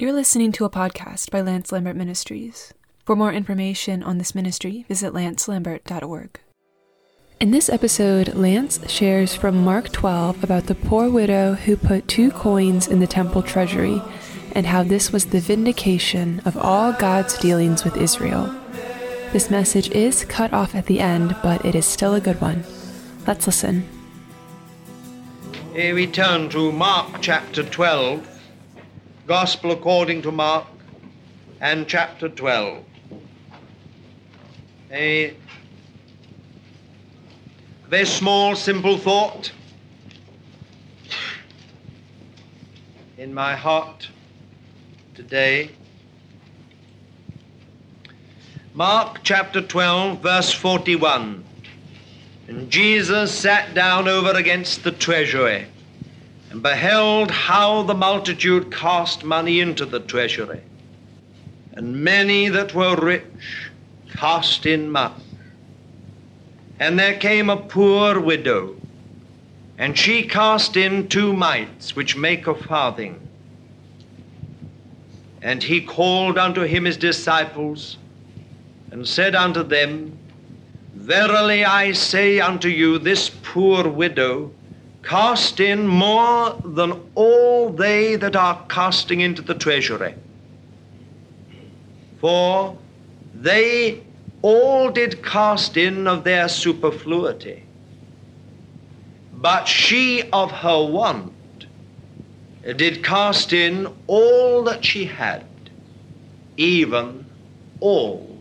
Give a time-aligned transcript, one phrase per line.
[0.00, 2.72] You're listening to a podcast by Lance Lambert Ministries.
[3.04, 6.38] For more information on this ministry, visit lancelambert.org.
[7.40, 12.30] In this episode, Lance shares from Mark 12 about the poor widow who put two
[12.30, 14.00] coins in the temple treasury
[14.52, 18.54] and how this was the vindication of all God's dealings with Israel.
[19.32, 22.62] This message is cut off at the end, but it is still a good one.
[23.26, 23.88] Let's listen.
[25.72, 28.27] Here we turn to Mark chapter 12
[29.28, 30.64] Gospel according to Mark
[31.60, 32.82] and chapter 12.
[34.90, 35.36] A
[37.88, 39.52] very small, simple thought
[43.18, 44.08] in my heart
[45.14, 45.72] today.
[48.72, 51.44] Mark chapter 12, verse 41.
[52.48, 55.66] And Jesus sat down over against the treasury
[56.50, 60.62] and beheld how the multitude cast money into the treasury.
[61.72, 63.70] And many that were rich
[64.14, 65.12] cast in much.
[66.80, 68.76] And there came a poor widow,
[69.76, 73.20] and she cast in two mites, which make a farthing.
[75.42, 77.96] And he called unto him his disciples,
[78.90, 80.18] and said unto them,
[80.94, 84.52] Verily I say unto you, this poor widow
[85.08, 90.14] cast in more than all they that are casting into the treasury.
[92.20, 92.76] For
[93.34, 94.02] they
[94.42, 97.62] all did cast in of their superfluity,
[99.32, 101.66] but she of her want
[102.76, 105.46] did cast in all that she had,
[106.58, 107.24] even
[107.80, 108.36] all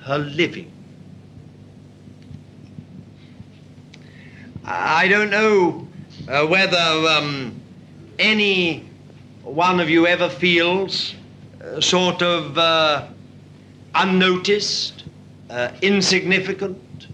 [0.00, 0.72] her living.
[4.64, 5.87] I don't know
[6.28, 7.58] uh, whether um,
[8.18, 8.84] any
[9.42, 11.14] one of you ever feels
[11.64, 13.06] uh, sort of uh,
[13.94, 15.04] unnoticed,
[15.48, 17.06] uh, insignificant,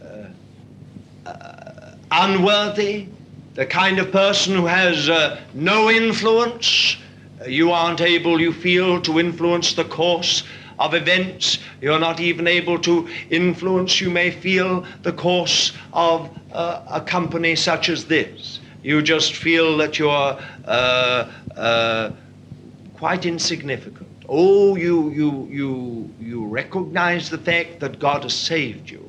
[0.00, 3.08] uh, uh, unworthy,
[3.54, 5.08] the kind of person who has
[5.54, 6.96] no influence.
[7.46, 10.44] You aren't able, you feel, to influence the course
[10.78, 11.58] of events.
[11.80, 17.54] You're not even able to influence, you may feel, the course of uh, a company
[17.54, 18.60] such as this.
[18.82, 22.12] You just feel that you're uh, uh,
[22.94, 24.08] quite insignificant.
[24.28, 29.08] Oh, you, you, you, you recognize the fact that God has saved you,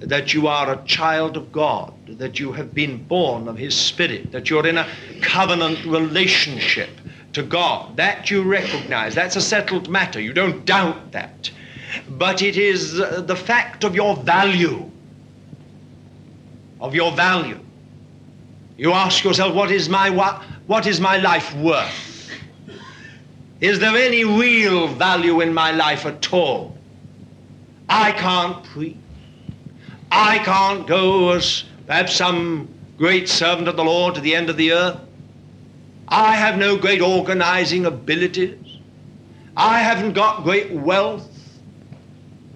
[0.00, 4.32] that you are a child of God, that you have been born of His Spirit,
[4.32, 4.88] that you're in a
[5.22, 6.90] covenant relationship
[7.32, 7.96] to God.
[7.96, 9.14] That you recognize.
[9.14, 10.20] That's a settled matter.
[10.20, 11.50] You don't doubt that.
[12.08, 14.90] But it is uh, the fact of your value.
[16.82, 17.60] Of your value.
[18.76, 22.28] You ask yourself, what is my, what, what is my life worth?
[23.60, 26.76] Is there any real value in my life at all?
[27.88, 28.96] I can't preach.
[30.10, 34.56] I can't go as perhaps some great servant of the Lord to the end of
[34.56, 34.98] the earth.
[36.08, 38.58] I have no great organizing abilities.
[39.56, 41.30] I haven't got great wealth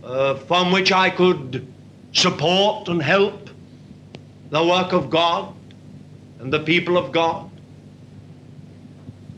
[0.02, 1.72] uh, from which I could
[2.12, 3.45] support and help
[4.50, 5.54] the work of God
[6.38, 7.50] and the people of God.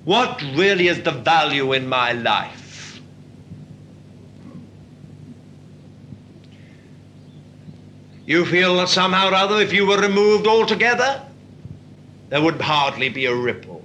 [0.04, 3.00] What really is the value in my life?
[8.26, 11.22] You feel that somehow or other, if you were removed altogether,
[12.28, 13.82] there would hardly be a ripple.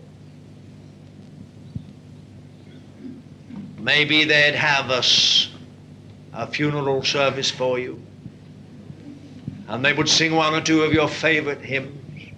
[3.79, 5.49] Maybe they'd have us
[6.33, 8.02] a funeral service for you.
[9.67, 12.31] And they would sing one or two of your favorite hymns.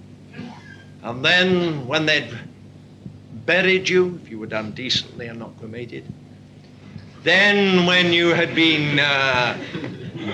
[1.04, 2.36] And then when they'd
[3.46, 6.06] buried you, if you were done decently and not cremated,
[7.24, 9.58] then when you had been uh,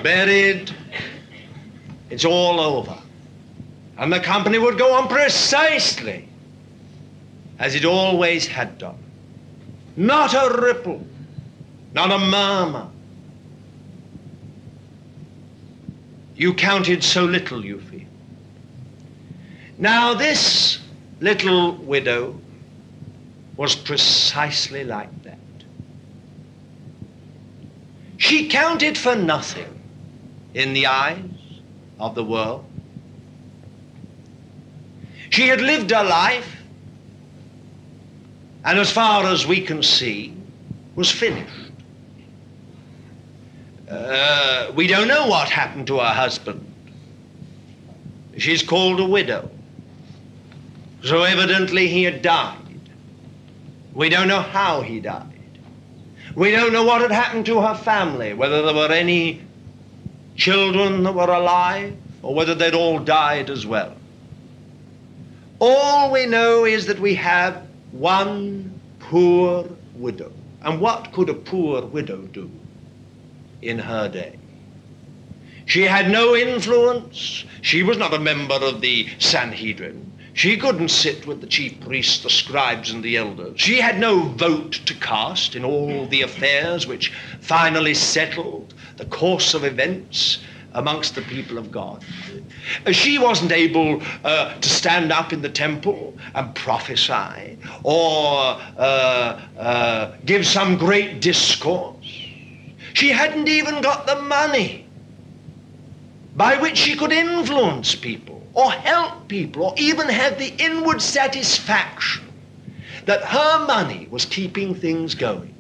[0.03, 0.73] buried,
[2.09, 2.97] it's all over.
[3.97, 6.27] And the company would go on precisely
[7.59, 8.97] as it always had done.
[9.95, 11.05] Not a ripple,
[11.93, 12.87] not a murmur.
[16.35, 18.07] You counted so little, you feel.
[19.77, 20.79] Now, this
[21.19, 22.39] little widow
[23.57, 25.37] was precisely like that.
[28.17, 29.81] She counted for nothing
[30.53, 31.19] in the eyes
[31.99, 32.65] of the world.
[35.29, 36.61] She had lived her life
[38.63, 40.33] and as far as we can see,
[40.95, 41.70] was finished.
[43.91, 46.65] Uh, we don't know what happened to her husband.
[48.37, 49.51] She's called a widow.
[51.03, 52.57] So evidently he had died.
[53.93, 55.27] We don't know how he died.
[56.35, 59.41] We don't know what had happened to her family, whether there were any
[60.37, 63.93] children that were alive or whether they'd all died as well.
[65.59, 70.31] All we know is that we have one poor widow.
[70.61, 72.49] And what could a poor widow do
[73.61, 74.37] in her day?
[75.65, 77.45] She had no influence.
[77.61, 80.11] She was not a member of the Sanhedrin.
[80.33, 83.59] She couldn't sit with the chief priests, the scribes, and the elders.
[83.59, 89.53] She had no vote to cast in all the affairs which finally settled the course
[89.53, 90.39] of events
[90.73, 92.03] amongst the people of God.
[92.91, 100.15] She wasn't able uh, to stand up in the temple and prophesy or uh, uh,
[100.25, 102.30] give some great discourse.
[102.93, 104.85] She hadn't even got the money
[106.35, 112.23] by which she could influence people or help people or even have the inward satisfaction
[113.05, 115.53] that her money was keeping things going.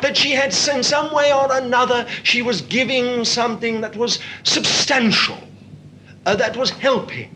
[0.00, 5.38] That she had, in some way or another, she was giving something that was substantial,
[6.26, 7.34] uh, that was helping.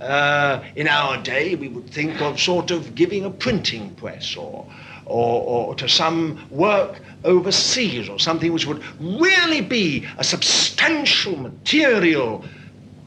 [0.00, 4.66] Uh, in our day, we would think of sort of giving a printing press or,
[5.06, 12.44] or, or to some work overseas or something which would really be a substantial, material,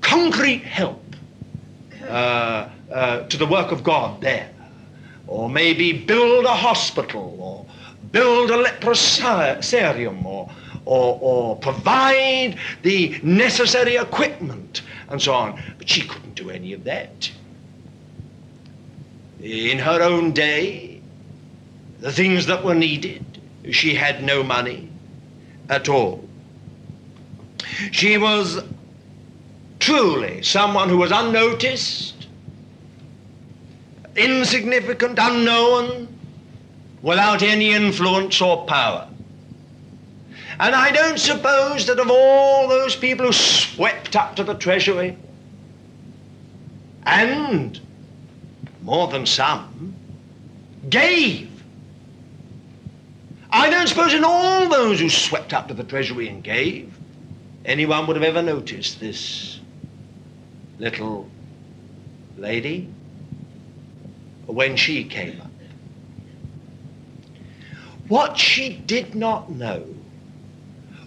[0.01, 1.03] concrete help
[2.07, 4.49] uh, uh, to the work of God there.
[5.27, 7.65] Or maybe build a hospital or
[8.11, 10.49] build a leprosarium or,
[10.85, 15.61] or, or provide the necessary equipment and so on.
[15.77, 17.31] But she couldn't do any of that.
[19.41, 21.01] In her own day,
[21.99, 23.32] the things that were needed,
[23.71, 24.89] she had no money
[25.69, 26.27] at all.
[27.91, 28.63] She was
[29.79, 32.27] truly someone who was unnoticed,
[34.15, 36.07] insignificant, unknown,
[37.01, 39.07] without any influence or power.
[40.59, 45.17] And I don't suppose that of all those people who swept up to the treasury,
[47.05, 47.79] and
[48.83, 49.95] more than some,
[50.89, 51.52] gave.
[53.55, 56.91] I don't suppose in all those who swept up to the treasury and gave,
[57.63, 59.59] anyone would have ever noticed this
[60.79, 61.29] little
[62.35, 62.89] lady
[64.47, 65.51] when she came up.
[68.07, 69.85] What she did not know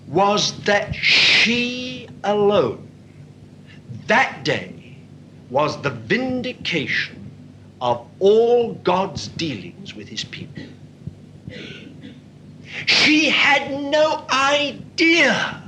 [0.06, 2.88] was that she alone,
[4.06, 4.96] that day,
[5.50, 7.28] was the vindication
[7.80, 10.62] of all God's dealings with his people.
[12.86, 15.62] She had no idea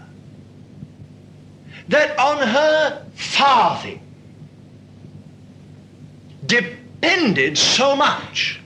[1.89, 4.01] that on her farthing
[6.47, 8.61] depended so much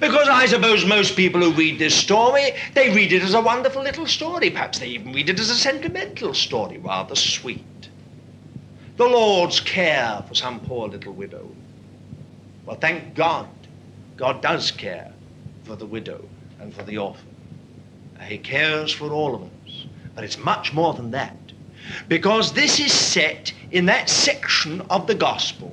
[0.00, 3.82] because I suppose most people who read this story, they read it as a wonderful
[3.82, 4.50] little story.
[4.50, 7.64] Perhaps they even read it as a sentimental story, rather sweet.
[8.96, 11.48] The Lord's care for some poor little widow.
[12.66, 13.48] Well, thank God,
[14.16, 15.12] God does care
[15.68, 16.26] for the widow
[16.60, 17.28] and for the orphan.
[18.22, 19.86] He cares for all of us.
[20.14, 21.36] But it's much more than that.
[22.08, 25.68] Because this is set in that section of the gospel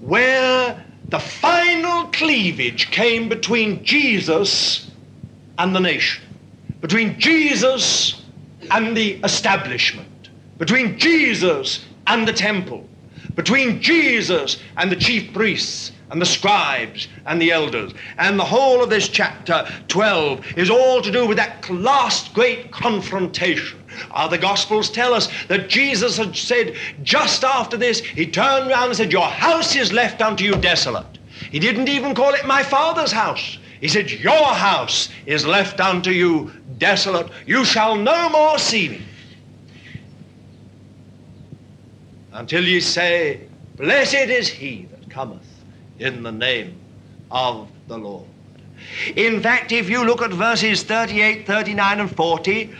[0.00, 4.90] where the final cleavage came between Jesus
[5.58, 6.24] and the nation,
[6.80, 8.24] between Jesus
[8.70, 12.88] and the establishment, between Jesus and the temple,
[13.40, 17.94] between Jesus and the chief priests and the scribes and the elders.
[18.18, 22.70] And the whole of this chapter 12 is all to do with that last great
[22.70, 23.82] confrontation.
[24.10, 28.88] Uh, the Gospels tell us that Jesus had said just after this, he turned around
[28.88, 31.18] and said, Your house is left unto you desolate.
[31.50, 33.56] He didn't even call it my father's house.
[33.80, 37.28] He said, Your house is left unto you desolate.
[37.46, 39.02] You shall no more see me.
[42.32, 43.40] Until ye say,
[43.76, 45.46] Blessed is he that cometh
[45.98, 46.76] in the name
[47.30, 48.26] of the Lord.
[49.16, 52.70] In fact, if you look at verses 38, 39, and 40,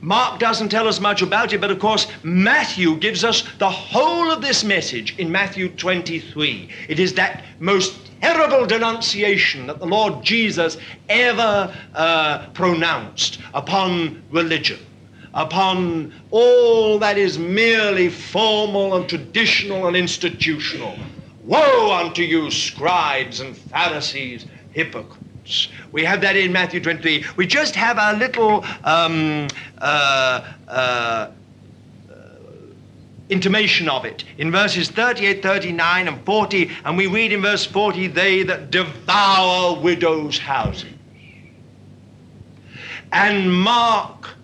[0.00, 4.30] Mark doesn't tell us much about it, but of course, Matthew gives us the whole
[4.30, 6.68] of this message in Matthew 23.
[6.88, 10.76] It is that most terrible denunciation that the Lord Jesus
[11.08, 14.78] ever uh, pronounced upon religion,
[15.34, 20.96] upon all that is merely formal and traditional and institutional.
[21.44, 25.68] Woe unto you, scribes and Pharisees, hypocrites.
[25.92, 27.24] We have that in Matthew 23.
[27.36, 31.30] We just have a little um, uh, uh,
[33.30, 36.70] intimation of it in verses 38, 39, and 40.
[36.84, 40.92] And we read in verse 40, they that devour widows' houses
[43.12, 44.34] and mark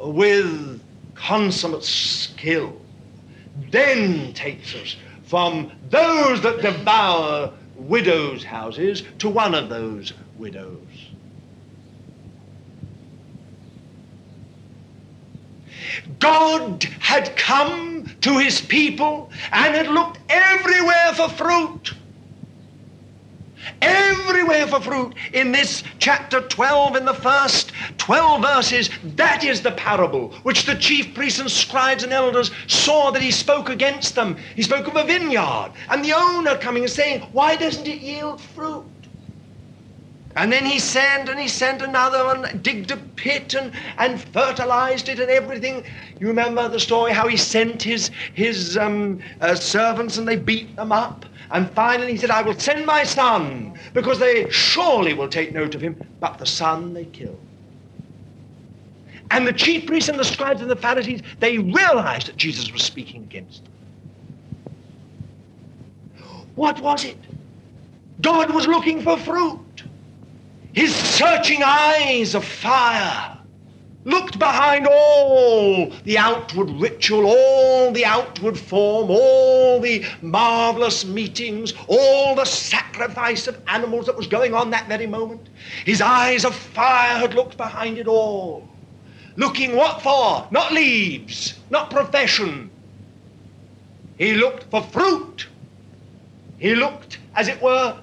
[0.00, 0.80] with
[1.14, 2.80] consummate skill
[3.70, 10.78] then takes us from those that devour widows' houses to one of those widows.
[16.18, 21.94] God had come to his people and had looked everywhere for fruit.
[23.82, 25.14] Everywhere for fruit.
[25.32, 30.74] In this chapter 12, in the first 12 verses, that is the parable which the
[30.74, 34.36] chief priests and scribes and elders saw that he spoke against them.
[34.56, 38.40] He spoke of a vineyard and the owner coming and saying, Why doesn't it yield
[38.40, 38.84] fruit?
[40.36, 45.08] And then he sent and he sent another and digged a pit and, and fertilized
[45.08, 45.84] it and everything.
[46.20, 50.76] You remember the story how he sent his, his um, uh, servants and they beat
[50.76, 51.26] them up.
[51.50, 55.74] And finally he said, I will send my son because they surely will take note
[55.74, 56.00] of him.
[56.20, 57.40] But the son they killed.
[59.30, 62.82] And the chief priests and the scribes and the Pharisees, they realized that Jesus was
[62.82, 63.72] speaking against them.
[66.56, 67.18] What was it?
[68.20, 69.84] God was looking for fruit.
[70.72, 73.39] His searching eyes of fire
[74.04, 82.34] looked behind all the outward ritual, all the outward form, all the marvelous meetings, all
[82.34, 85.48] the sacrifice of animals that was going on that very moment.
[85.84, 88.66] His eyes of fire had looked behind it all.
[89.36, 90.46] Looking what for?
[90.50, 92.70] Not leaves, not profession.
[94.18, 95.46] He looked for fruit.
[96.58, 97.96] He looked, as it were,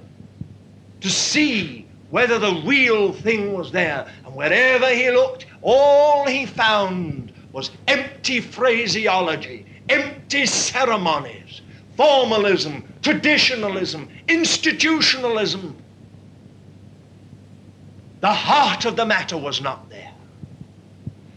[1.01, 4.07] to see whether the real thing was there.
[4.25, 11.61] And wherever he looked, all he found was empty phraseology, empty ceremonies,
[11.95, 15.75] formalism, traditionalism, institutionalism.
[18.21, 20.11] The heart of the matter was not there.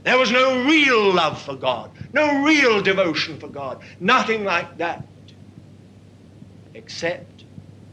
[0.02, 5.04] There was no real love for God, no real devotion for God, nothing like that,
[6.72, 7.44] except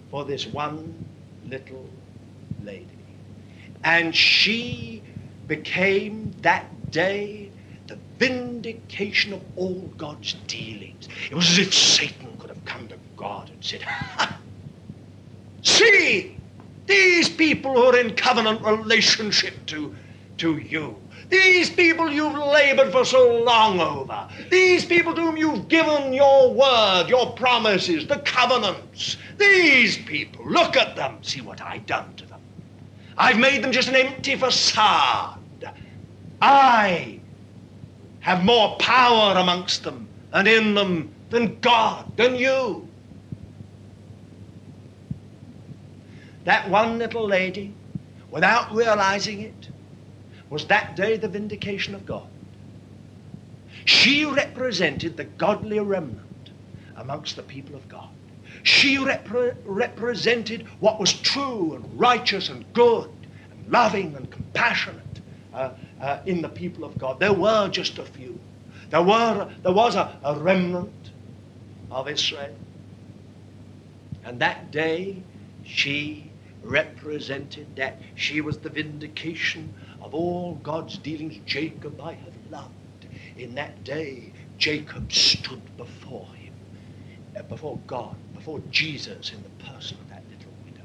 [0.09, 1.05] for this one
[1.45, 1.89] little
[2.67, 2.89] lady.
[3.83, 5.03] And she
[5.47, 7.51] became that day
[7.87, 11.09] the vindication of all God's dealings.
[11.31, 13.85] It was as if Satan could have come to God and said,
[15.63, 16.37] See,
[16.87, 19.95] these people who are in covenant relationship to,
[20.39, 20.97] to you,
[21.29, 26.53] these people you've labored for so long over, these people to whom you've given your
[26.53, 32.26] word, your promises, the covenants, these people, look at them, see what I've done to.
[33.17, 35.39] I've made them just an empty facade.
[36.41, 37.19] I
[38.19, 42.87] have more power amongst them and in them than God, than you.
[46.43, 47.73] That one little lady,
[48.31, 49.69] without realizing it,
[50.49, 52.27] was that day the vindication of God.
[53.85, 56.51] She represented the godly remnant
[56.95, 58.09] amongst the people of God.
[58.67, 63.09] She repre- represented what was true and righteous and good
[63.49, 65.21] and loving and compassionate
[65.53, 65.71] uh,
[66.01, 67.19] uh, in the people of God.
[67.19, 68.37] There were just a few.
[68.89, 71.11] There, were, there was a, a remnant
[71.89, 72.53] of Israel.
[74.25, 75.23] And that day
[75.63, 76.29] she
[76.61, 78.01] represented that.
[78.15, 81.37] She was the vindication of all God's dealings.
[81.45, 82.73] Jacob I have loved.
[83.37, 86.36] In that day, Jacob stood before him,
[87.43, 90.81] before God, before Jesus in the person of that little widow.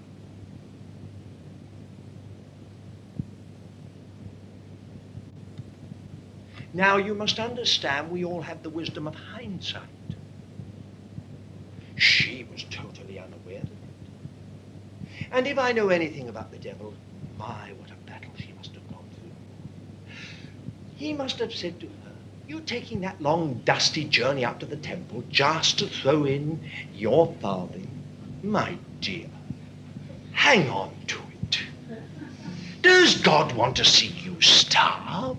[6.73, 9.83] Now you must understand we all have the wisdom of hindsight.
[11.97, 13.79] She was totally unaware of it.
[15.31, 16.93] And if I know anything about the devil,
[17.39, 19.31] my, what a battle she must have gone through.
[20.97, 22.02] He must have said to her,
[22.53, 26.61] You're taking that long, dusty journey up to the temple just to throw in
[26.95, 27.89] your farthing.
[28.43, 29.31] My dear,
[30.33, 31.63] hang on to it.
[32.83, 35.39] Does God want to see you starve?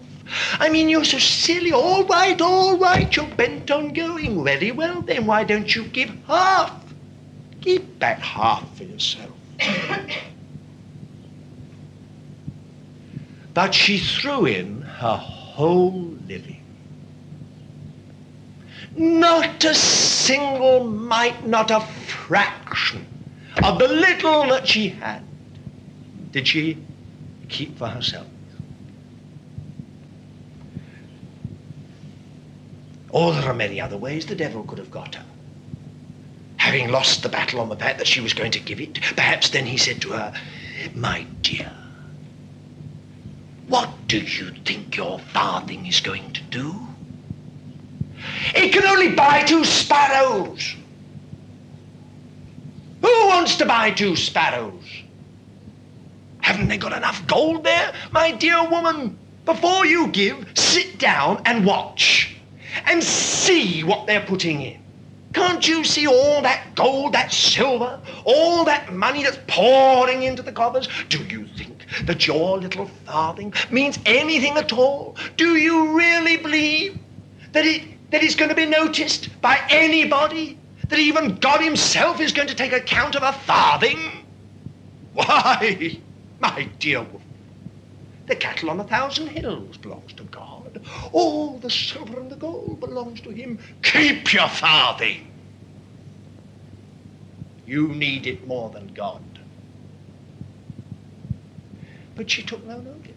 [0.53, 1.71] I mean, you're so silly.
[1.71, 3.15] All right, all right.
[3.15, 4.43] You're bent on going.
[4.43, 5.27] Very well, then.
[5.27, 6.95] Why don't you give half?
[7.61, 9.37] Keep that half for yourself.
[13.53, 16.62] but she threw in her whole living.
[18.95, 23.05] Not a single mite, not a fraction
[23.63, 25.23] of the little that she had
[26.31, 26.77] did she
[27.47, 28.27] keep for herself.
[33.13, 35.25] Oh, there are many other ways the devil could have got her.
[36.57, 39.49] Having lost the battle on the fact that she was going to give it, perhaps
[39.49, 40.33] then he said to her,
[40.95, 41.71] My dear,
[43.67, 46.87] what do you think your farthing is going to do?
[48.55, 50.75] It can only buy two sparrows.
[53.01, 54.83] Who wants to buy two sparrows?
[56.41, 57.93] Haven't they got enough gold there?
[58.11, 62.35] My dear woman, before you give, sit down and watch
[62.85, 64.79] and see what they're putting in.
[65.33, 70.51] Can't you see all that gold, that silver, all that money that's pouring into the
[70.51, 70.87] coffers?
[71.09, 75.15] Do you think that your little farthing means anything at all?
[75.35, 76.99] Do you really believe
[77.51, 80.57] that it that going to be noticed by anybody?
[80.89, 83.97] That even God himself is going to take account of a farthing?
[85.13, 85.99] Why,
[86.39, 87.21] my dear woman,
[88.27, 90.81] the cattle on a thousand hills belongs to God.
[91.11, 93.59] All the silver and the gold belongs to him.
[93.81, 95.27] Keep your farthing.
[97.65, 99.21] You need it more than God.
[102.15, 103.13] But she took no notice.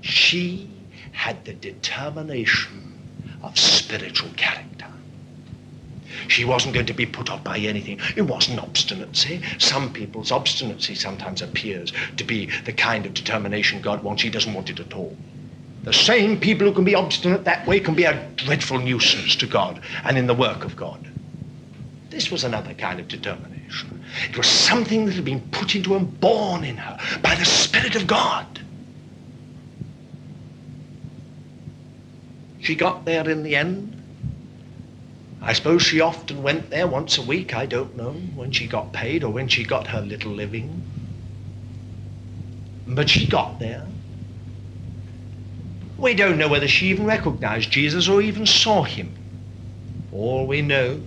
[0.00, 0.77] She
[1.12, 2.98] had the determination
[3.42, 4.86] of spiritual character.
[6.28, 8.00] She wasn't going to be put off by anything.
[8.16, 9.40] It wasn't obstinacy.
[9.58, 14.22] Some people's obstinacy sometimes appears to be the kind of determination God wants.
[14.22, 15.16] He doesn't want it at all.
[15.84, 19.46] The same people who can be obstinate that way can be a dreadful nuisance to
[19.46, 21.08] God and in the work of God.
[22.10, 24.02] This was another kind of determination.
[24.28, 27.94] It was something that had been put into and born in her by the Spirit
[27.94, 28.60] of God.
[32.60, 33.94] She got there in the end.
[35.40, 38.92] I suppose she often went there once a week, I don't know, when she got
[38.92, 40.82] paid or when she got her little living.
[42.86, 43.86] But she got there.
[45.96, 49.14] We don't know whether she even recognized Jesus or even saw him.
[50.12, 51.00] All we know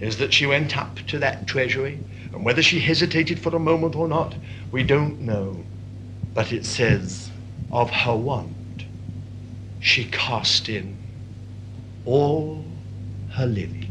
[0.00, 2.00] is that she went up to that treasury,
[2.32, 4.34] and whether she hesitated for a moment or not,
[4.70, 5.64] we don't know.
[6.34, 7.30] But it says,
[7.70, 8.52] of her want,
[9.84, 10.96] she cast in
[12.06, 12.64] all
[13.32, 13.90] her living.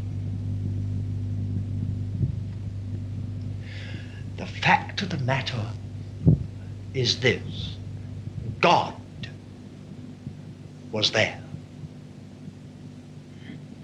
[4.36, 5.64] The fact of the matter
[6.94, 7.76] is this
[8.60, 8.92] God
[10.90, 11.40] was there.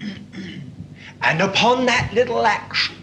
[1.23, 2.95] And upon that little action,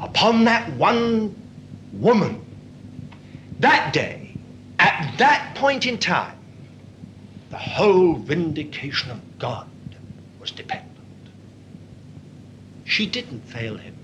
[0.00, 1.34] upon that one
[1.94, 2.44] woman,
[3.58, 4.36] that day,
[4.78, 6.36] at that point in time,
[7.50, 9.68] the whole vindication of God
[10.40, 10.92] was dependent.
[12.84, 13.96] She didn't fail him.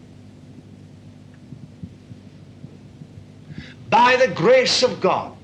[3.88, 5.36] By the grace of God,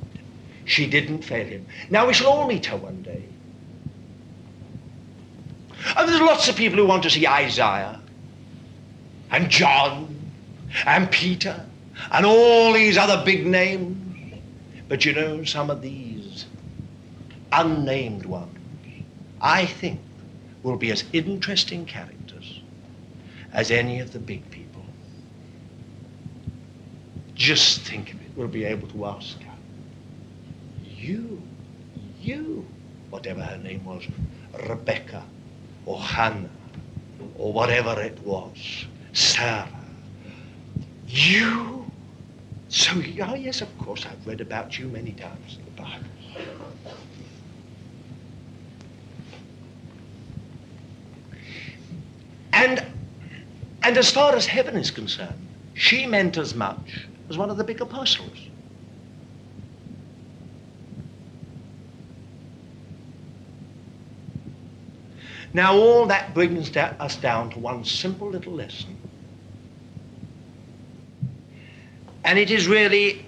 [0.64, 1.66] she didn't fail him.
[1.90, 3.24] Now we shall all meet her one day.
[5.96, 8.00] And there's lots of people who want to see Isaiah
[9.30, 10.14] and John
[10.86, 11.64] and Peter
[12.10, 13.96] and all these other big names.
[14.88, 16.46] But you know, some of these
[17.52, 18.56] unnamed ones,
[19.40, 20.00] I think,
[20.62, 22.60] will be as interesting characters
[23.52, 24.82] as any of the big people.
[27.34, 28.28] Just think of it.
[28.36, 29.54] We'll be able to ask her,
[30.84, 31.40] you,
[32.20, 32.66] you,
[33.10, 34.06] whatever her name was,
[34.68, 35.24] Rebecca,
[35.86, 36.50] or Hannah,
[37.36, 39.68] or whatever it was, Sarah.
[41.06, 41.90] You?
[42.68, 46.04] So, oh yes, of course, I've read about you many times in the Bible.
[52.58, 52.84] And,
[53.84, 57.62] and as far as heaven is concerned, she meant as much as one of the
[57.62, 58.36] big apostles.
[65.54, 68.96] Now, all that brings us down to one simple little lesson.
[72.24, 73.24] And it is really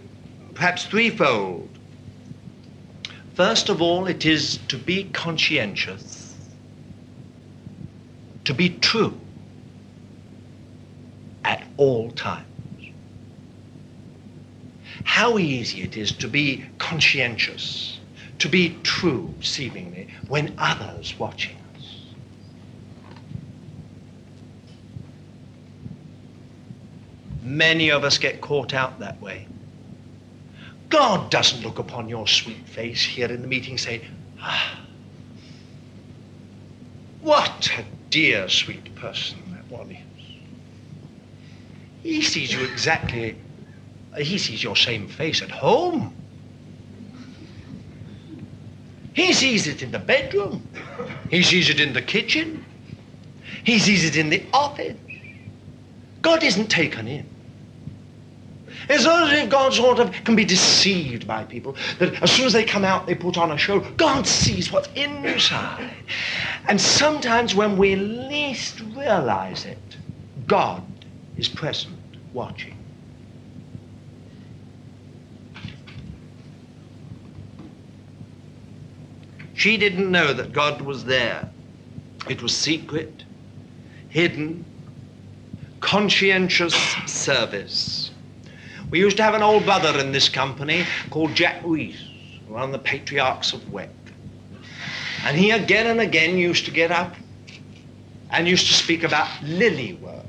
[0.55, 1.69] perhaps threefold.
[3.35, 6.20] First of all, it is to be conscientious,
[8.45, 9.19] to be true
[11.45, 12.47] at all times.
[15.05, 17.99] How easy it is to be conscientious,
[18.39, 21.57] to be true, seemingly, when others watching.
[21.77, 22.01] Us.
[27.43, 29.47] Many of us get caught out that way.
[30.91, 34.03] God doesn't look upon your sweet face here in the meeting and say,
[34.41, 34.81] ah,
[37.23, 39.99] what a dear, sweet person that one is.
[42.03, 43.37] He sees you exactly,
[44.19, 46.15] he sees your same face at home.
[49.15, 50.67] He sees it in the bedroom.
[51.31, 52.65] He sees it in the kitchen.
[53.65, 54.97] He sees it in the office.
[56.23, 57.27] God isn't taken in.
[58.93, 62.53] It's as if God sort of can be deceived by people, that as soon as
[62.53, 63.79] they come out, they put on a show.
[63.97, 65.93] God sees what's inside.
[66.67, 69.79] And sometimes when we least realize it,
[70.49, 70.83] God
[71.37, 71.97] is present,
[72.33, 72.77] watching.
[79.55, 81.49] She didn't know that God was there.
[82.29, 83.23] It was secret,
[84.09, 84.65] hidden,
[85.79, 86.75] conscientious
[87.07, 88.00] service.
[88.91, 92.03] We used to have an old brother in this company called Jack Reese,
[92.49, 93.89] one of the patriarchs of WEC.
[95.25, 97.15] And he again and again used to get up
[98.31, 100.25] and used to speak about lily work.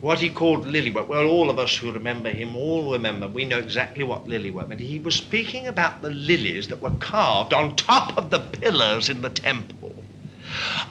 [0.00, 1.08] What he called lily work.
[1.08, 4.68] Well, all of us who remember him all remember, we know exactly what lily work
[4.68, 4.80] meant.
[4.80, 9.22] He was speaking about the lilies that were carved on top of the pillars in
[9.22, 10.04] the temple.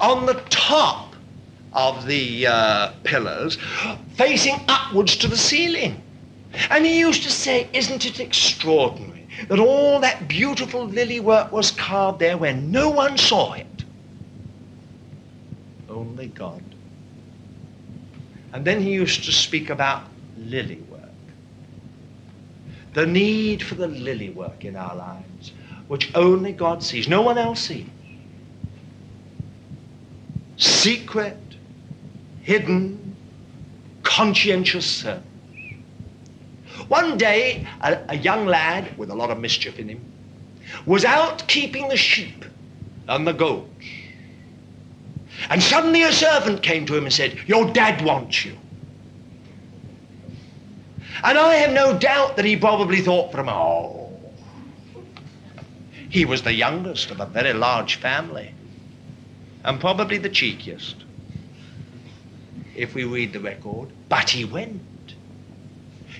[0.01, 1.15] On the top
[1.71, 3.57] of the uh, pillars,
[4.15, 6.01] facing upwards to the ceiling.
[6.69, 11.71] And he used to say, Isn't it extraordinary that all that beautiful lily work was
[11.71, 13.85] carved there where no one saw it?
[15.89, 16.63] Only God.
[18.53, 20.03] And then he used to speak about
[20.37, 21.01] lily work.
[22.93, 25.51] The need for the lily work in our lives,
[25.89, 27.85] which only God sees, no one else sees.
[30.57, 31.37] Secret,
[32.41, 33.15] hidden,
[34.03, 35.23] conscientious service.
[36.87, 40.05] One day, a, a, young lad with a lot of mischief in him
[40.85, 42.45] was out keeping the sheep
[43.07, 43.85] and the goats.
[45.49, 48.57] And suddenly a servant came to him and said, Your dad wants you.
[51.23, 54.05] And I have no doubt that he probably thought from, oh,
[56.09, 58.53] he was the youngest of a very large family
[59.63, 60.95] and probably the cheekiest,
[62.75, 63.89] if we read the record.
[64.07, 64.81] But he went.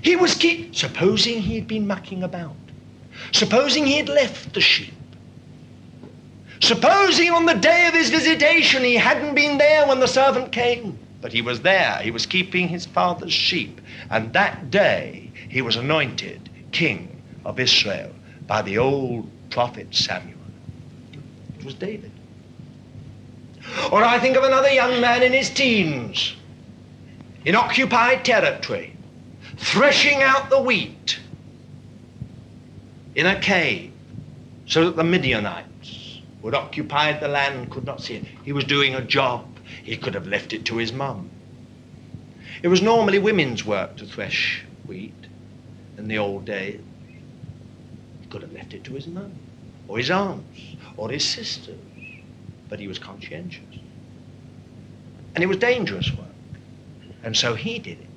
[0.06, 0.76] He was keep.
[0.76, 2.56] Supposing he'd been mucking about.
[3.32, 4.94] Supposing he'd left the sheep.
[6.60, 11.00] Supposing on the day of his visitation he hadn't been there when the servant came.
[11.22, 11.98] But he was there.
[12.04, 13.82] He was keeping his father's sheep.
[14.12, 18.12] And that day he was anointed king of Israel
[18.46, 20.38] by the old prophet Samuel.
[21.58, 22.12] It was David.
[23.92, 26.36] Or I think of another young man in his teens
[27.44, 28.95] in occupied territory,
[29.58, 31.20] threshing out the wheat
[33.16, 33.92] in a cave
[34.66, 38.24] so that the Midianites who had occupied the land could not see it.
[38.44, 39.46] He was doing a job.
[39.84, 41.30] He could have left it to his mum.
[42.62, 45.14] It was normally women's work to thresh wheat
[45.98, 46.82] in the old days.
[48.22, 49.32] He could have left it to his mum,
[49.88, 50.62] or his aunts,
[50.98, 51.80] or his sisters,
[52.70, 53.64] but he was conscientious.
[55.36, 56.28] And it was dangerous work.
[57.24, 58.08] And so he did it.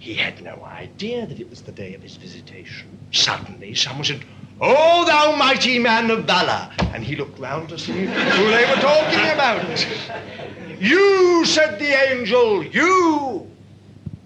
[0.00, 2.98] He had no idea that it was the day of his visitation.
[3.12, 4.24] Suddenly, someone said,
[4.60, 6.70] Oh, thou mighty man of valor.
[6.94, 9.86] And he looked round to see who they were talking about.
[10.80, 13.50] You, said the angel, you,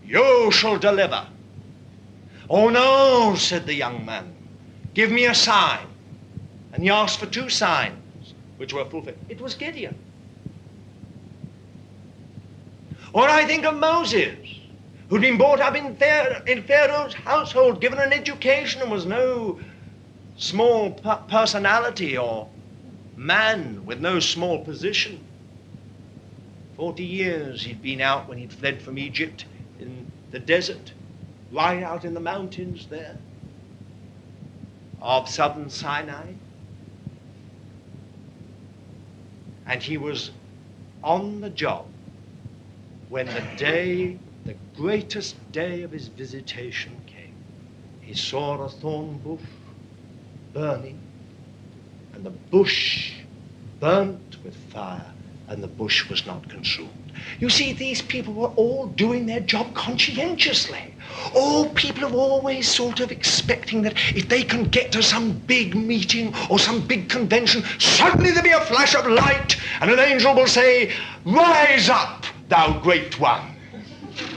[0.05, 1.27] you shall deliver.
[2.49, 4.35] Oh, no, said the young man.
[4.95, 5.87] Give me a sign.
[6.73, 9.19] And he asked for two signs, which were fulfilled.
[9.29, 9.97] It was Gideon.
[13.13, 14.37] Or I think of Moses,
[15.09, 15.97] who'd been brought up in,
[16.47, 19.61] in Pharaoh's household, given an education, and was no
[20.37, 20.93] small
[21.29, 22.49] personality or
[23.17, 25.25] man with no small position.
[26.77, 29.47] Forty years he'd been out when he'd fled from Egypt
[29.81, 30.93] in the desert,
[31.51, 33.17] right out in the mountains there
[35.01, 36.33] of southern Sinai.
[39.67, 40.31] And he was
[41.03, 41.87] on the job
[43.09, 47.35] when the day, the greatest day of his visitation came.
[48.01, 49.41] He saw a thorn bush
[50.53, 51.01] burning,
[52.15, 53.15] and the bush
[53.81, 55.13] burnt with fire,
[55.49, 56.91] and the bush was not consumed.
[57.41, 60.95] You see, these people were all doing their job conscientiously.
[61.35, 65.75] All people are always sort of expecting that if they can get to some big
[65.75, 70.35] meeting or some big convention, suddenly there'll be a flash of light and an angel
[70.35, 70.93] will say,
[71.25, 73.56] Rise up, thou great one.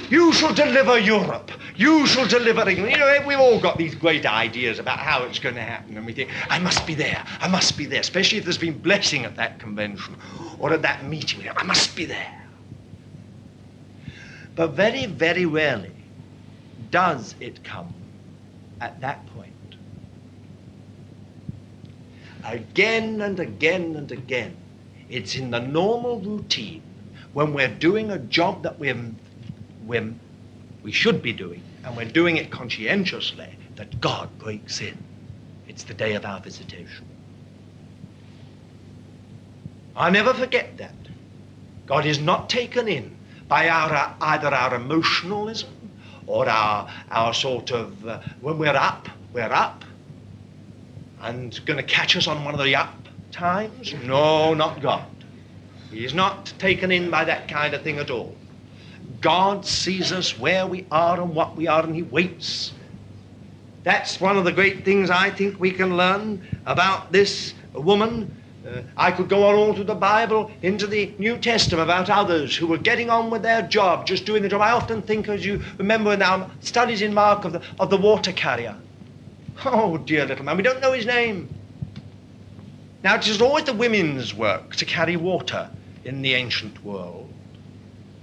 [0.09, 1.51] You shall deliver Europe.
[1.75, 2.91] You shall deliver England.
[2.91, 6.05] You know, we've all got these great ideas about how it's going to happen, and
[6.05, 7.23] we think, I must be there.
[7.39, 10.15] I must be there, especially if there's been blessing at that convention
[10.59, 11.47] or at that meeting.
[11.55, 12.35] I must be there.
[14.55, 15.91] But very, very rarely
[16.91, 17.93] does it come
[18.81, 19.53] at that point.
[22.43, 24.55] again and again and again.
[25.09, 26.81] It's in the normal routine
[27.33, 28.97] when we're doing a job that we're,
[29.89, 30.13] we're,
[30.83, 34.97] we should be doing, and we're doing it conscientiously, that God breaks in.
[35.67, 37.05] It's the day of our visitation.
[39.95, 40.93] I'll never forget that.
[41.87, 45.69] God is not taken in by our, either our emotionalism
[46.27, 49.83] or our, our sort of, uh, when we're up, we're up,
[51.21, 52.93] and going to catch us on one of the up
[53.31, 53.93] times.
[54.03, 55.05] No, not God.
[55.91, 58.35] He's not taken in by that kind of thing at all.
[59.21, 62.73] God sees us where we are and what we are, and He waits.
[63.83, 68.35] That's one of the great things I think we can learn about this woman
[68.67, 72.55] uh, I could go on all through the Bible into the New Testament about others
[72.55, 74.61] who were getting on with their job, just doing the job.
[74.61, 77.97] I often think, as you remember in our studies in Mark, of the, of the
[77.97, 78.75] water carrier.
[79.65, 81.49] Oh, dear little man, we don't know his name.
[83.03, 85.69] Now, it is always the women's work to carry water
[86.05, 87.28] in the ancient world.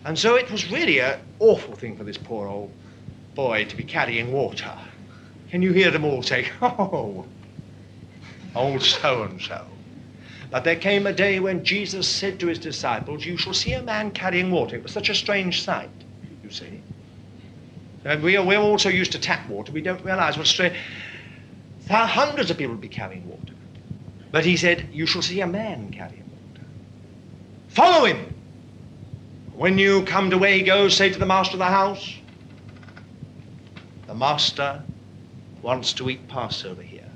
[0.06, 2.70] And so it was really an awful thing for this poor old
[3.34, 4.72] boy to be carrying water.
[5.50, 7.26] Can you hear them all say, oh,
[8.54, 9.66] old so and so?
[10.52, 13.82] But there came a day when Jesus said to his disciples, You shall see a
[13.82, 14.76] man carrying water.
[14.76, 15.90] It was such a strange sight,
[16.44, 16.80] you see.
[18.04, 19.72] And we are, we're also used to tap water.
[19.72, 20.76] We don't realize what strange.
[21.88, 23.54] Hundreds of people would be carrying water.
[24.30, 26.64] But he said, You shall see a man carrying water.
[27.70, 28.35] Follow him.
[29.56, 32.18] When you come to where he goes, say to the master of the house,
[34.06, 34.82] The master
[35.62, 37.10] wants to eat Passover here.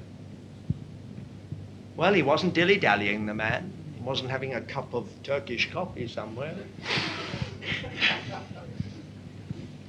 [1.96, 3.70] Well, he wasn't dilly dallying, the man.
[3.94, 6.56] He wasn't having a cup of Turkish coffee somewhere.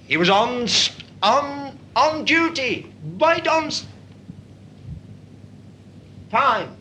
[0.07, 0.67] he was on,
[1.23, 3.71] on, on duty, right on
[6.29, 6.75] time.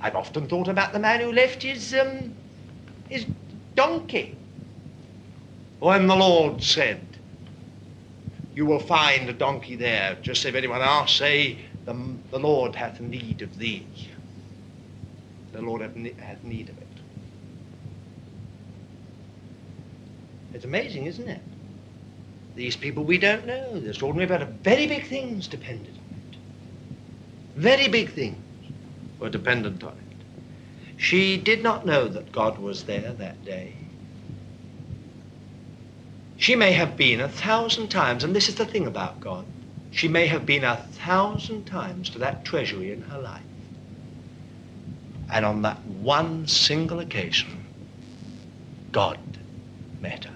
[0.00, 2.34] I've often thought about the man who left his, um,
[3.08, 3.26] his
[3.74, 4.36] donkey.
[5.80, 7.00] When the Lord said,
[8.54, 11.94] You will find a donkey there, just if anyone asks, say, the,
[12.30, 13.86] the Lord hath need of thee.
[15.52, 16.86] The Lord hath, hath need of it.
[20.54, 21.40] It's amazing, isn't it?
[22.54, 23.80] These people we don't know.
[23.80, 26.38] They're extraordinary about very big things dependent on it.
[27.56, 28.36] Very big things
[29.18, 30.03] were dependent on it.
[30.96, 33.74] She did not know that God was there that day.
[36.36, 39.46] She may have been a thousand times, and this is the thing about God.
[39.90, 43.42] She may have been a thousand times to that treasury in her life.
[45.32, 47.64] And on that one single occasion,
[48.92, 49.18] God
[50.00, 50.33] met her.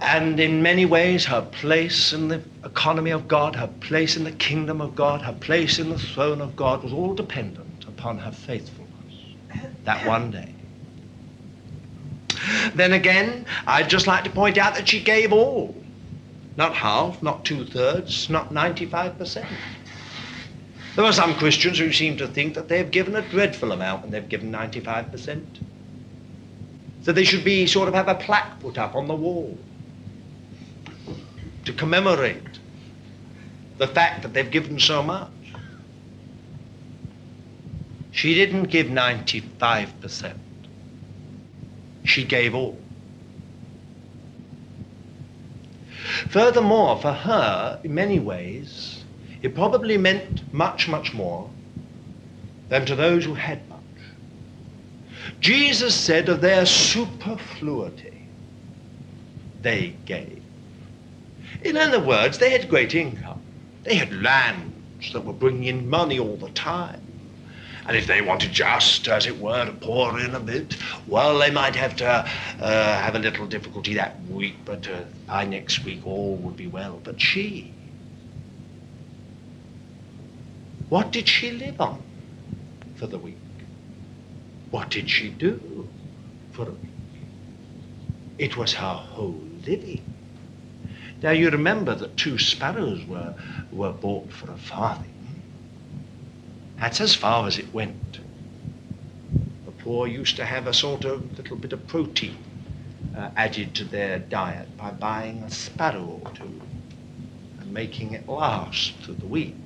[0.00, 4.32] And in many ways, her place in the economy of God, her place in the
[4.32, 8.30] kingdom of God, her place in the throne of God was all dependent upon her
[8.30, 8.92] faithfulness
[9.84, 10.54] that one day.
[12.74, 15.74] Then again, I'd just like to point out that she gave all.
[16.56, 19.46] Not half, not two thirds, not 95%.
[20.94, 24.12] There are some Christians who seem to think that they've given a dreadful amount and
[24.12, 25.44] they've given 95%.
[27.02, 29.58] So they should be sort of have a plaque put up on the wall
[31.68, 32.58] to commemorate
[33.78, 35.30] the fact that they've given so much.
[38.10, 40.34] She didn't give 95%
[42.08, 42.78] she gave all.
[46.30, 49.04] Furthermore, for her, in many ways,
[49.42, 51.50] it probably meant much, much more
[52.70, 53.78] than to those who had much.
[55.40, 58.26] Jesus said of their superfluity,
[59.60, 60.37] they gave.
[61.62, 63.40] In other words, they had great income.
[63.84, 67.02] They had lands that were bringing in money all the time.
[67.86, 71.50] And if they wanted just, as it were, to pour in a bit, well, they
[71.50, 76.06] might have to uh, have a little difficulty that week, but uh, by next week
[76.06, 77.00] all would be well.
[77.02, 77.72] But she,
[80.90, 82.02] what did she live on
[82.96, 83.38] for the week?
[84.70, 85.88] What did she do
[86.52, 86.90] for a week?
[88.36, 90.04] It was her whole living.
[91.22, 93.34] Now you remember that two sparrows were,
[93.72, 95.14] were bought for a farthing.
[96.78, 98.20] That's as far as it went.
[99.64, 102.36] The poor used to have a sort of little bit of protein
[103.16, 106.60] uh, added to their diet by buying a sparrow or two
[107.60, 109.56] and making it last through the week.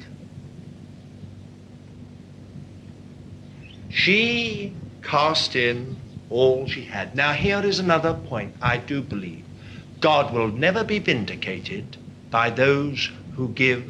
[3.90, 5.96] She cast in
[6.30, 7.14] all she had.
[7.14, 9.44] Now, here is another point I do believe.
[10.02, 11.96] God will never be vindicated
[12.28, 13.86] by those who give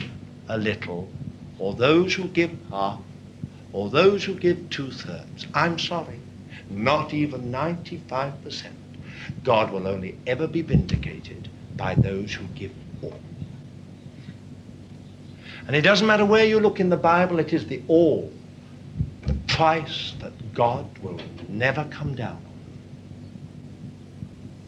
[0.46, 1.10] a little,
[1.58, 3.00] or those who give half,
[3.72, 5.46] or those who give two thirds.
[5.54, 6.20] I'm sorry,
[6.68, 8.66] not even 95%.
[9.42, 11.48] God will only ever be vindicated
[11.78, 12.72] by those who give
[13.02, 13.18] all.
[15.66, 18.30] And it doesn't matter where you look in the Bible, it is the all,
[19.26, 22.52] the price that God will never come down on.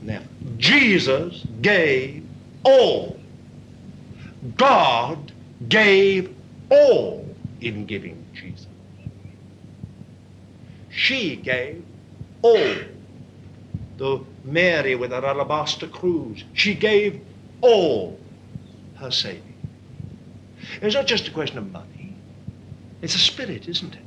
[0.01, 0.34] Never.
[0.57, 2.27] Jesus gave
[2.65, 3.19] all.
[4.57, 5.33] God
[5.69, 6.35] gave
[6.71, 7.27] all
[7.61, 8.67] in giving Jesus.
[10.91, 11.85] She gave
[12.43, 12.75] all.
[13.97, 17.21] The Mary with her alabaster cruse, she gave
[17.61, 18.19] all
[18.97, 19.55] her saving.
[20.83, 22.17] It's not just a question of money.
[23.03, 24.01] It's a spirit, isn't it?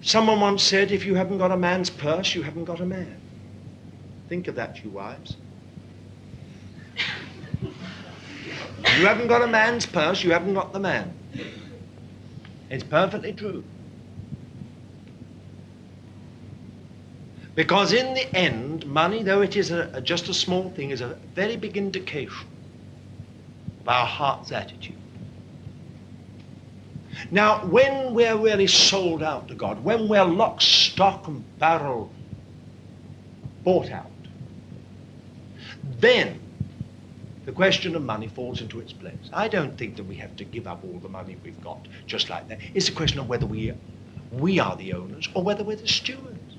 [0.00, 3.20] Someone once said, if you haven't got a man's purse, you haven't got a man.
[4.28, 5.36] Think of that, you wives.
[8.98, 11.12] You haven't got a man's purse, you haven't got the man.
[12.70, 13.62] It's perfectly true.
[17.54, 21.00] Because in the end, money, though it is a, a, just a small thing, is
[21.00, 22.46] a very big indication
[23.80, 24.96] of our heart's attitude.
[27.30, 32.10] Now, when we're really sold out to God, when we're lock, stock, and barrel
[33.64, 34.10] bought out,
[36.00, 36.40] then
[37.46, 39.30] the question of money falls into its place.
[39.32, 42.28] I don't think that we have to give up all the money we've got just
[42.28, 42.58] like that.
[42.74, 43.72] It's a question of whether we,
[44.32, 46.56] we are the owners or whether we're the stewards.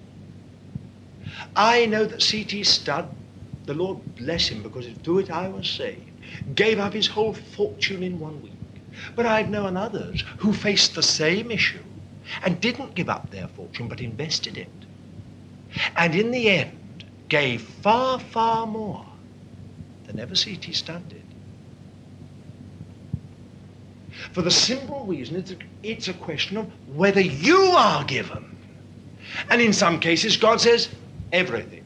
[1.58, 2.63] I know that C.T.
[2.63, 3.13] Studd,
[3.66, 6.10] the Lord bless him because through it I was saved,
[6.56, 8.54] gave up his whole fortune in one week.
[9.13, 11.84] But I've known others who faced the same issue
[12.44, 14.72] and didn't give up their fortune but invested it.
[15.98, 19.06] And in the end, gave far, far more
[20.08, 20.72] than ever C.T.
[20.74, 21.24] Studd did.
[24.32, 28.58] For the simple reason it's a, it's a question of whether you are given.
[29.50, 30.89] And in some cases, God says,
[31.32, 31.84] everything,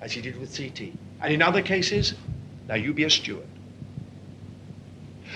[0.00, 0.92] as he did with C.T.
[1.20, 2.14] And in other cases,
[2.68, 3.46] now you be a steward.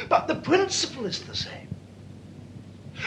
[0.09, 1.66] But the principle is the same.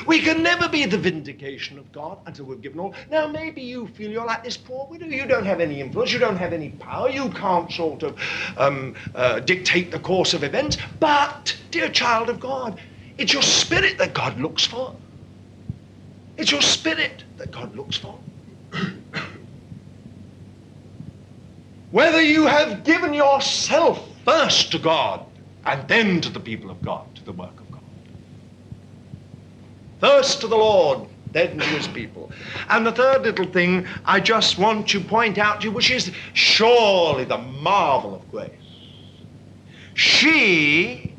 [0.06, 2.94] We can never be the vindication of God until we've given all.
[3.10, 5.06] Now, maybe you feel you're like this poor widow.
[5.06, 6.12] You don't have any influence.
[6.14, 7.10] You don't have any power.
[7.10, 8.20] You can't sort of
[8.58, 10.78] um, uh, dictate the course of events.
[11.00, 12.80] But, dear child of God,
[13.18, 14.96] it's your spirit that God looks for.
[16.38, 18.18] It's your spirit that God looks for.
[21.92, 25.26] Whether you have given yourself first to God
[25.66, 27.59] and then to the people of God, to the work
[30.00, 32.32] First to the Lord, then to his people.
[32.70, 36.12] And the third little thing I just want to point out to you, which is
[36.34, 38.52] surely the marvel of grace.
[39.94, 41.14] She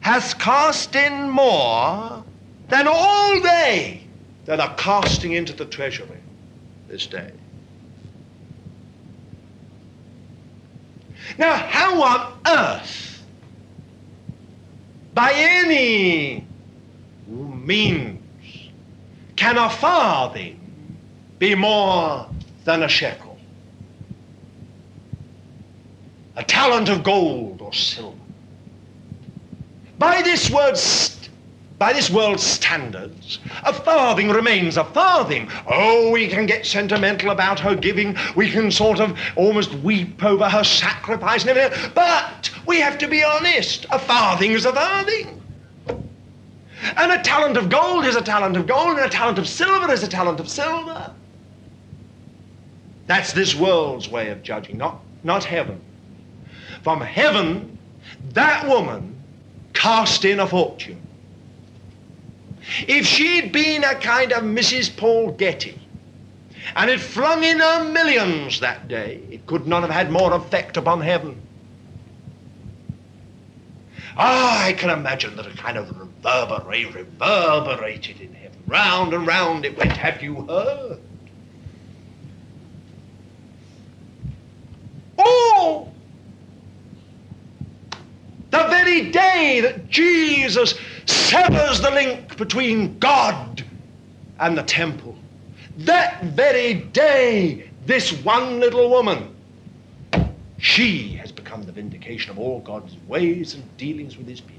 [0.00, 2.24] has cast in more
[2.68, 4.02] than all they
[4.46, 6.18] that are casting into the treasury
[6.88, 7.30] this day.
[11.36, 13.22] Now, how on earth,
[15.14, 16.47] by any
[17.28, 18.20] means,
[19.36, 20.58] can a farthing
[21.38, 22.28] be more
[22.64, 23.38] than a shekel?
[26.36, 28.16] A talent of gold or silver?
[29.98, 30.78] By this word
[31.78, 35.48] by this world's standards, a farthing remains a farthing.
[35.68, 38.16] Oh, we can get sentimental about her giving.
[38.34, 41.92] We can sort of almost weep over her sacrifice and everything.
[41.94, 43.86] But we have to be honest.
[43.92, 45.37] A farthing is a farthing.
[46.96, 49.92] And a talent of gold is a talent of gold, and a talent of silver
[49.92, 51.12] is a talent of silver.
[53.06, 55.80] That's this world's way of judging, not, not heaven.
[56.82, 57.78] From heaven,
[58.32, 59.16] that woman
[59.72, 61.00] cast in a fortune.
[62.86, 64.94] If she'd been a kind of Mrs.
[64.94, 65.80] Paul Getty
[66.76, 70.76] and had flung in her millions that day, it could not have had more effect
[70.76, 71.40] upon heaven.
[74.20, 78.58] Ah, I can imagine that a kind of reverberate reverberated in heaven.
[78.66, 79.92] Round and round it went.
[79.92, 80.98] Have you heard?
[85.18, 85.88] Oh!
[88.50, 90.74] The very day that Jesus
[91.06, 93.64] severs the link between God
[94.40, 95.14] and the temple.
[95.78, 99.32] That very day, this one little woman,
[100.58, 101.14] she
[101.58, 104.56] become the vindication of all God's ways and dealings with his people.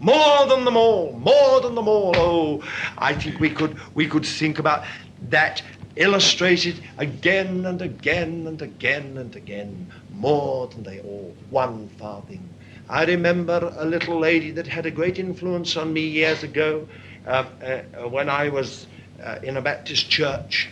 [0.00, 2.12] More than them all, more than them all.
[2.16, 2.62] Oh,
[2.98, 4.84] I think we could we could think about
[5.30, 5.62] that
[5.96, 12.46] illustrated again and again and again and again, more than they all, one farthing.
[12.88, 16.86] I remember a little lady that had a great influence on me years ago
[17.26, 18.86] uh, uh, when I was
[19.22, 20.68] uh, in a Baptist church.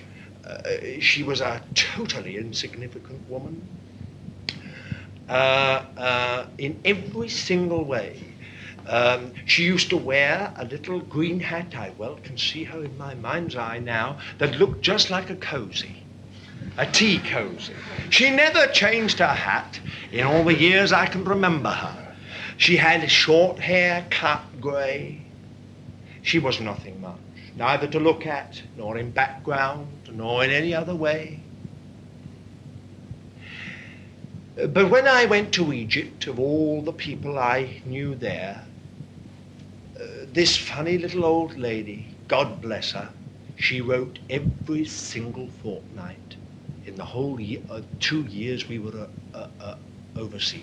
[0.52, 3.66] Uh, she was a totally insignificant woman
[5.28, 5.32] uh,
[5.96, 8.22] uh, in every single way.
[8.86, 12.98] Um, she used to wear a little green hat, I well can see her in
[12.98, 16.02] my mind's eye now, that looked just like a cozy,
[16.76, 17.74] a tea cozy.
[18.10, 19.80] She never changed her hat
[20.10, 22.14] in all the years I can remember her.
[22.56, 25.22] She had short hair, cut grey.
[26.22, 27.18] She was nothing much,
[27.56, 31.40] neither to look at, nor in background, nor in any other way.
[34.56, 38.64] But when I went to Egypt, of all the people I knew there,
[40.32, 43.10] this funny little old lady, God bless her,
[43.56, 46.36] she wrote every single fortnight
[46.86, 49.76] in the whole year, uh, two years we were uh, uh, uh,
[50.16, 50.62] overseas.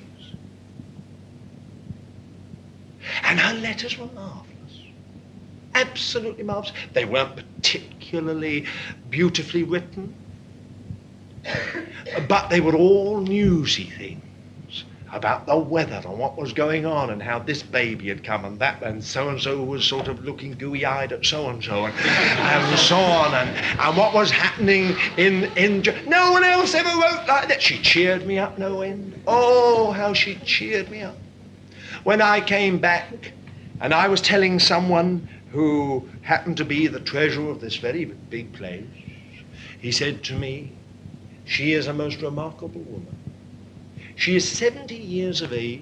[3.23, 4.48] And her letters were marvelous.
[5.79, 6.73] Absolutely marvelous.
[6.93, 8.65] They weren't particularly
[9.09, 10.13] beautifully written,
[12.27, 14.23] but they were all newsy things
[15.11, 18.59] about the weather and what was going on and how this baby had come and
[18.59, 21.85] that and so and so was sort of looking gooey eyed at so and so
[21.85, 23.49] and so on and,
[23.79, 27.61] and what was happening in in no one else ever wrote like that.
[27.61, 29.19] She cheered me up no end.
[29.25, 31.17] Oh, how she cheered me up.
[32.03, 33.33] When I came back
[33.81, 38.53] and I was telling someone who happened to be the treasurer of this very big
[38.53, 38.85] place,
[39.79, 40.71] he said to me,
[41.45, 43.15] She is a most remarkable woman.
[44.15, 45.81] She is 70 years of age.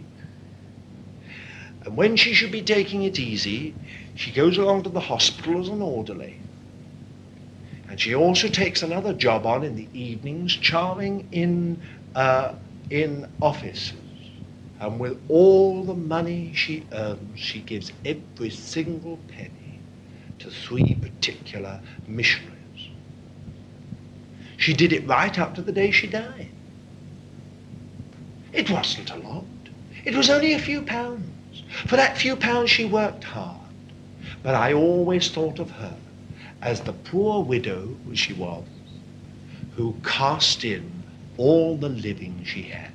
[1.84, 3.74] And when she should be taking it easy,
[4.16, 6.40] she goes along to the hospital as an orderly.
[7.90, 11.82] And she also takes another job on in the evenings, charming in,
[12.16, 12.54] uh,
[12.90, 13.94] in offices.
[14.80, 19.57] And with all the money she earns, she gives every single penny
[20.40, 22.90] to three particular missionaries.
[24.58, 26.50] She did it right up to the day she died.
[28.54, 29.46] It wasn't a lot.
[30.04, 31.64] It was only a few pounds.
[31.86, 33.60] For that few pounds she worked hard.
[34.42, 35.96] But I always thought of her
[36.62, 38.64] as the poor widow she was,
[39.76, 41.04] who cast in
[41.38, 42.92] all the living she had.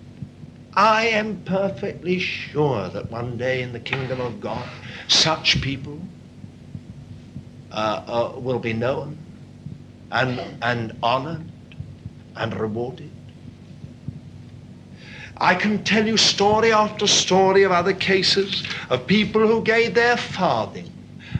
[0.75, 4.67] I am perfectly sure that one day in the kingdom of God,
[5.07, 6.01] such people
[7.73, 9.17] uh, uh, will be known
[10.11, 11.43] and, and honored
[12.37, 13.11] and rewarded.
[15.39, 20.17] I can tell you story after story of other cases of people who gave their
[20.17, 20.91] farthing.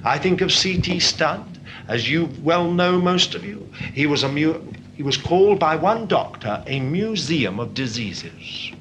[0.05, 0.99] I think of C.T.
[0.99, 3.71] Studd, as you well know, most of you.
[3.95, 4.61] He was, a mu-
[4.95, 8.73] he was called by one doctor a museum of diseases.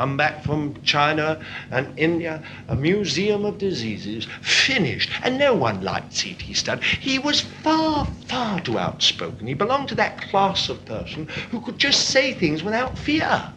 [0.00, 1.38] Come back from China
[1.70, 5.10] and India, a museum of diseases, finished.
[5.22, 6.54] And no one liked C.T.
[6.54, 6.82] Studd.
[6.82, 9.46] He was far, far too outspoken.
[9.46, 13.52] He belonged to that class of person who could just say things without fear.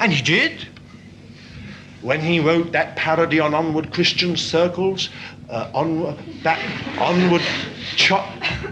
[0.00, 0.66] And he did.
[2.02, 5.08] When he wrote that parody on Onward Christian Circles,
[5.48, 6.58] uh, onward, that
[6.98, 7.42] onward,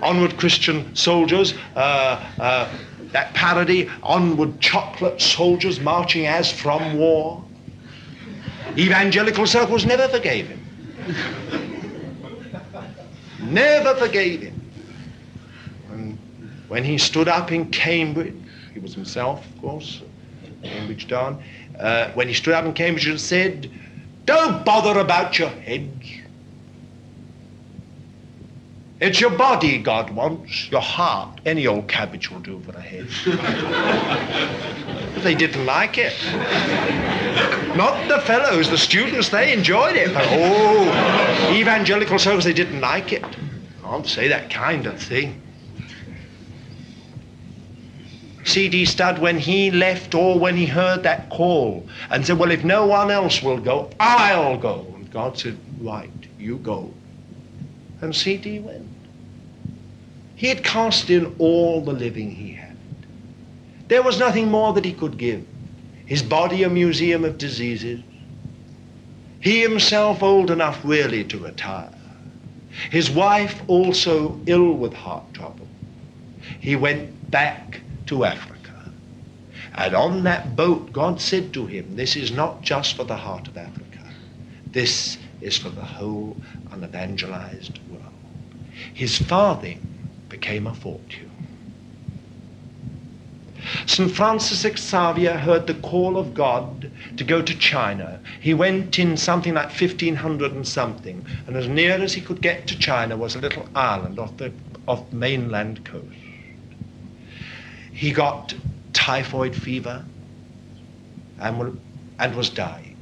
[0.02, 2.68] onward Christian soldiers, uh, uh,
[3.14, 7.44] that parody, onward chocolate soldiers marching as from war.
[8.76, 10.60] Evangelical circles never forgave him.
[13.38, 14.60] never forgave him.
[15.92, 16.18] And
[16.66, 18.34] when he stood up in Cambridge,
[18.72, 20.02] he was himself, of course,
[20.64, 21.40] Cambridge Don,
[21.78, 23.70] uh, when he stood up in Cambridge and said,
[24.24, 26.23] Don't bother about your heads.
[29.00, 31.40] It's your body God wants, your heart.
[31.44, 33.08] Any old cabbage will do for a head.
[35.24, 36.14] they didn't like it.
[37.76, 40.14] Not the fellows, the students, they enjoyed it.
[40.14, 43.24] But oh, evangelical circles, they didn't like it.
[43.82, 45.42] Can't say that kind of thing.
[48.44, 48.84] C.T.
[48.84, 52.86] Studd, when he left or when he heard that call and said, Well, if no
[52.86, 54.86] one else will go, I'll go.
[54.96, 56.92] And God said, Right, you go.
[58.04, 58.60] And C.T.
[58.60, 58.86] went.
[60.36, 62.76] He had cast in all the living he had.
[63.88, 65.44] There was nothing more that he could give.
[66.04, 68.02] His body a museum of diseases.
[69.40, 71.94] He himself old enough really to retire.
[72.90, 75.68] His wife also ill with heart trouble.
[76.60, 78.92] He went back to Africa.
[79.74, 83.48] And on that boat, God said to him, This is not just for the heart
[83.48, 84.00] of Africa,
[84.66, 86.36] this is for the whole
[86.70, 87.93] unevangelized world.
[88.94, 89.80] His farthing
[90.28, 91.30] became a fortune.
[93.86, 94.10] St.
[94.10, 98.20] Francis Xavier heard the call of God to go to China.
[98.40, 102.66] He went in something like 1500 and something, and as near as he could get
[102.68, 104.52] to China was a little island off the
[104.86, 106.06] off mainland coast.
[107.92, 108.54] He got
[108.92, 110.04] typhoid fever
[111.40, 111.80] and,
[112.18, 112.96] and was dying.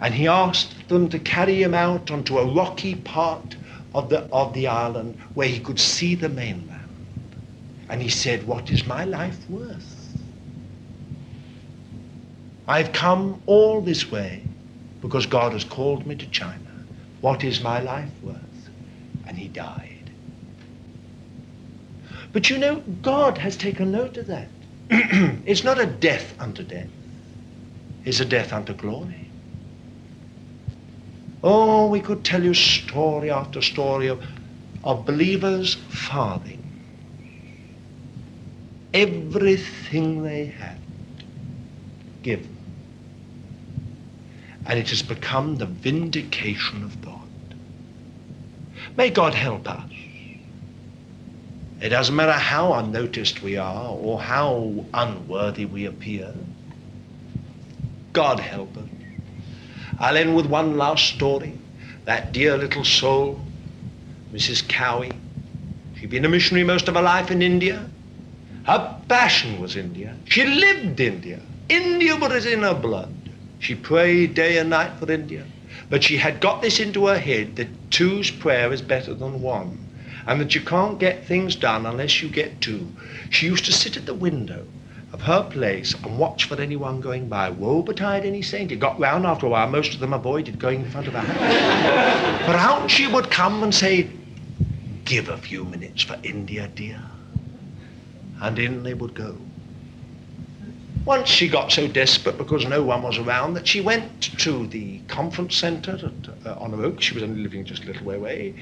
[0.00, 3.56] And he asked them to carry him out onto a rocky part
[3.94, 6.80] of the, of the island where he could see the mainland.
[7.88, 9.96] And he said, What is my life worth?
[12.68, 14.44] I've come all this way
[15.00, 16.60] because God has called me to China.
[17.20, 18.36] What is my life worth?
[19.26, 20.10] And he died.
[22.32, 24.48] But you know, God has taken note of that.
[24.90, 26.88] it's not a death unto death,
[28.04, 29.29] it's a death unto glory.
[31.42, 34.22] Oh, we could tell you story after story of,
[34.84, 36.58] of believers farthing.
[38.92, 40.78] Everything they had
[42.22, 42.56] given.
[44.66, 47.20] And it has become the vindication of God.
[48.96, 49.90] May God help us.
[51.80, 56.34] It doesn't matter how unnoticed we are or how unworthy we appear.
[58.12, 58.99] God help us.
[60.00, 61.52] I'll end with one last story.
[62.06, 63.38] That dear little soul,
[64.32, 64.66] Mrs.
[64.66, 65.12] Cowie.
[65.98, 67.86] She'd been a missionary most of her life in India.
[68.64, 70.16] Her passion was India.
[70.24, 71.40] She lived India.
[71.68, 73.14] India was in her blood.
[73.58, 75.44] She prayed day and night for India.
[75.90, 79.86] But she had got this into her head that two's prayer is better than one,
[80.26, 82.88] and that you can't get things done unless you get two.
[83.28, 84.66] She used to sit at the window
[85.20, 87.50] her place and watch for anyone going by.
[87.50, 88.72] Woe betide any saint.
[88.72, 89.68] It got round after a while.
[89.68, 92.46] Most of them avoided going in front of her house.
[92.46, 94.08] but out she would come and say,
[95.04, 97.02] Give a few minutes for India, dear.
[98.40, 99.36] And in they would go.
[101.04, 105.00] Once she got so desperate because no one was around that she went to the
[105.08, 107.00] conference centre at, uh, Honor Oak.
[107.00, 108.54] She was only living just a little way away.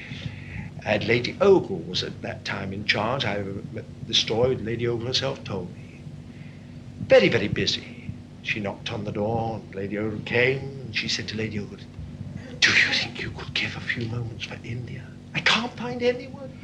[0.85, 3.25] And Lady Ogle was at that time in charge.
[3.25, 3.43] I
[4.07, 5.88] the story Lady Ogle herself told me
[7.09, 8.11] very, very busy.
[8.43, 11.79] She knocked on the door, and Lady Ogle came, and she said to Lady Ogle,
[12.59, 15.03] Do you think you could give a few moments for India?
[15.33, 16.55] I can't find anyone.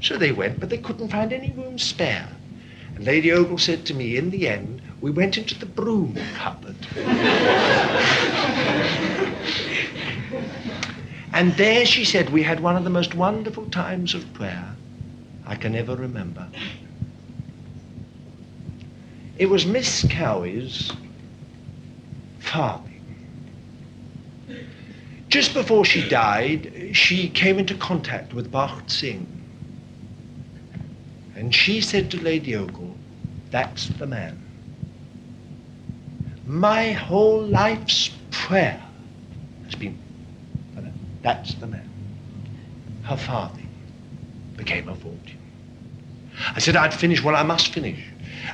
[0.00, 2.28] So they went, but they couldn't find any room spare.
[2.96, 6.74] And Lady Ogle said to me, in the end, we went into the broom cupboard.
[11.32, 14.74] and there, she said, we had one of the most wonderful times of prayer
[15.46, 16.48] I can ever remember.
[19.40, 20.92] It was Miss Cowie's
[22.40, 23.00] farthing.
[25.30, 29.26] Just before she died, she came into contact with Bakht Singh.
[31.34, 32.94] And she said to Lady Ogle,
[33.50, 34.38] that's the man.
[36.44, 38.82] My whole life's prayer
[39.64, 39.98] has been.
[41.22, 41.88] That's the man.
[43.04, 43.70] Her farthing
[44.58, 45.38] became a fortune.
[46.54, 47.22] I said I'd finish.
[47.22, 48.04] what I must finish.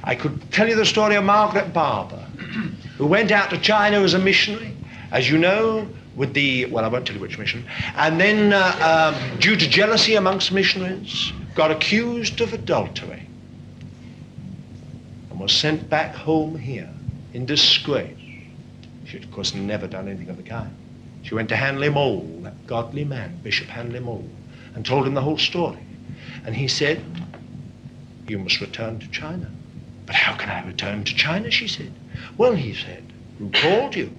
[0.04, 2.24] I could tell you the story of Margaret Barber,
[2.96, 4.74] who went out to China as a missionary,
[5.12, 7.64] as you know, with the, well, I won't tell you which mission,
[7.96, 13.26] and then, uh, um, due to jealousy amongst missionaries, got accused of adultery
[15.30, 16.88] and was sent back home here
[17.34, 18.16] in disgrace.
[19.04, 20.74] She had, of course, never done anything of the kind.
[21.22, 24.28] She went to Handley Moule, that godly man, Bishop Handley Moule,
[24.74, 25.78] and told him the whole story.
[26.44, 27.02] And he said,
[28.28, 29.50] you must return to China.
[30.06, 31.92] But how can I return to China, she said.
[32.38, 33.02] Well, he said,
[33.38, 34.12] who called you?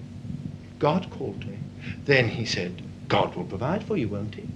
[0.78, 1.58] God called me.
[2.04, 4.46] Then he said, God will provide for you, won't he?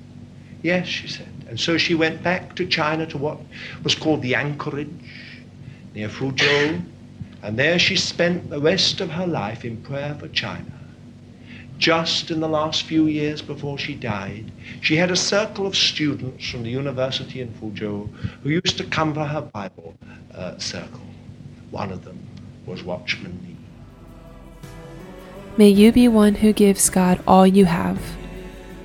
[0.62, 1.28] Yes, she said.
[1.48, 3.38] And so she went back to China to what
[3.82, 4.90] was called the Anchorage
[5.94, 6.82] near Fuzhou.
[7.42, 10.70] And there she spent the rest of her life in prayer for China.
[11.78, 16.48] Just in the last few years before she died, she had a circle of students
[16.48, 18.08] from the university in Fuzhou
[18.42, 19.96] who used to come for her Bible
[20.32, 21.00] uh, circle.
[21.72, 22.18] One of them
[22.66, 24.68] was Watchman Nee.
[25.56, 27.98] May you be one who gives God all you have.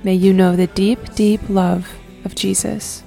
[0.02, 1.86] May you know the deep, deep love
[2.24, 3.04] of Jesus.